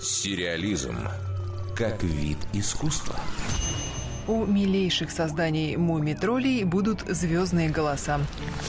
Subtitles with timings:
[0.00, 0.96] Сериализм
[1.76, 3.16] как вид искусства.
[4.28, 8.20] У милейших созданий муми-троллей будут звездные голоса.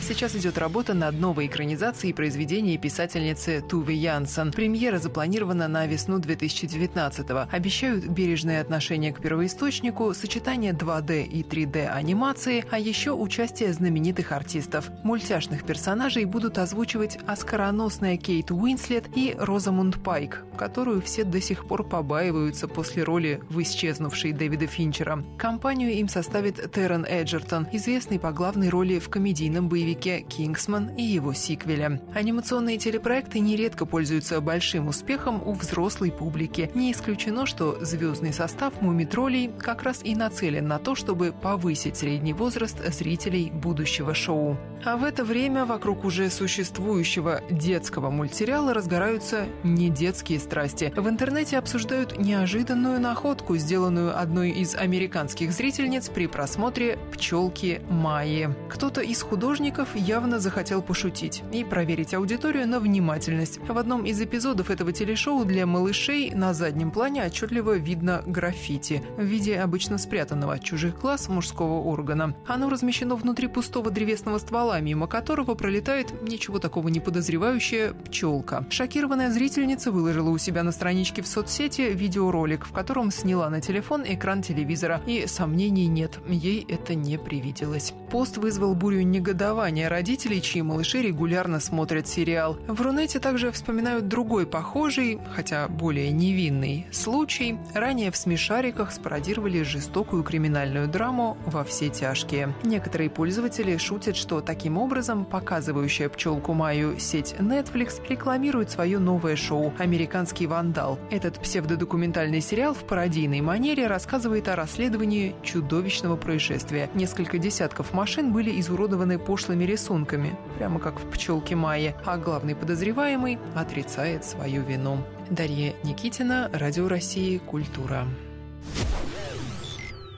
[0.00, 4.52] Сейчас идет работа над новой экранизацией произведения писательницы Туве Янсен.
[4.52, 7.48] Премьера запланирована на весну 2019-го.
[7.54, 14.90] Обещают бережное отношение к первоисточнику, сочетание 2D и 3D анимации, а еще участие знаменитых артистов.
[15.02, 21.84] Мультяшных персонажей будут озвучивать оскароносная Кейт Уинслет и Розамунд Пайк, которую все до сих пор
[21.84, 25.22] побаиваются после роли в исчезнувшей Дэвида Финчера.
[25.36, 31.32] Компанию им составит Террен Эджертон, известный по главной роли в комедийном боевике «Кингсман» и его
[31.32, 32.00] сиквеле.
[32.14, 36.70] Анимационные телепроекты нередко пользуются большим успехом у взрослой публики.
[36.74, 42.32] Не исключено, что звездный состав «Мумитролей» как раз и нацелен на то, чтобы повысить средний
[42.32, 44.56] возраст зрителей будущего шоу.
[44.84, 50.92] А в это время вокруг уже существующего детского мультсериала разгораются не детские страсти.
[50.94, 58.50] В интернете обсуждают неожиданную находку, сделанную одной из американских зрительниц при просмотре «Пчелки Майи».
[58.68, 63.58] Кто-то из художников явно захотел пошутить и проверить аудиторию на внимательность.
[63.66, 69.22] В одном из эпизодов этого телешоу для малышей на заднем плане отчетливо видно граффити в
[69.22, 72.34] виде обычно спрятанного от чужих глаз мужского органа.
[72.46, 78.66] Оно размещено внутри пустого древесного ствола, мимо которого пролетает ничего такого не подозревающая пчелка.
[78.70, 84.04] Шокированная зрительница выложила у себя на страничке в соцсети видеоролик, в котором сняла на телефон
[84.06, 85.00] экран телевизора.
[85.06, 87.92] И сомнений нет, ей это не привиделось.
[88.14, 92.56] Пост вызвал бурю негодования родителей, чьи малыши регулярно смотрят сериал.
[92.68, 97.58] В Рунете также вспоминают другой похожий, хотя более невинный, случай.
[97.74, 102.54] Ранее в «Смешариках» спародировали жестокую криминальную драму «Во все тяжкие».
[102.62, 109.72] Некоторые пользователи шутят, что таким образом показывающая пчелку Майю сеть Netflix рекламирует свое новое шоу
[109.80, 111.00] «Американский вандал».
[111.10, 116.88] Этот псевдодокументальный сериал в пародийной манере рассказывает о расследовании чудовищного происшествия.
[116.94, 123.38] Несколько десятков машин были изуродованы пошлыми рисунками, прямо как в «Пчелке Майе», а главный подозреваемый
[123.54, 124.98] отрицает свою вину.
[125.30, 128.06] Дарья Никитина, Радио России, Культура.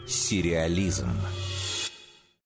[0.09, 1.11] Сериализм.